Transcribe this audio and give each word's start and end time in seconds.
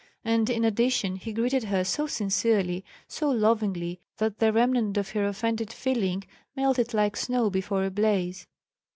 And 0.25 0.49
in 0.49 0.65
addition 0.65 1.15
he 1.17 1.31
greeted 1.31 1.65
her 1.65 1.83
so 1.83 2.07
sincerely, 2.07 2.83
so 3.07 3.29
lovingly 3.29 3.99
that 4.17 4.39
the 4.39 4.51
remnant 4.51 4.97
of 4.97 5.11
her 5.11 5.27
offended 5.27 5.71
feeling 5.71 6.23
melted 6.55 6.95
like 6.95 7.15
snow 7.15 7.51
before 7.51 7.83
a 7.85 7.91
blaze. 7.91 8.47